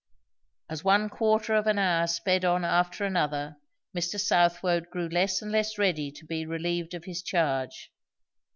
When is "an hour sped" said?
1.67-2.43